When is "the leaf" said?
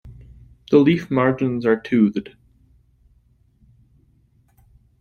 0.71-1.11